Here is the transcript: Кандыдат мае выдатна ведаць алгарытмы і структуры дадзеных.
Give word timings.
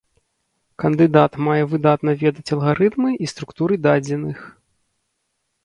Кандыдат 0.83 1.33
мае 1.47 1.63
выдатна 1.73 2.11
ведаць 2.23 2.47
алгарытмы 2.57 3.09
і 3.27 3.31
структуры 3.35 3.75
дадзеных. 3.87 4.37